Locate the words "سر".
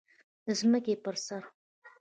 1.25-1.43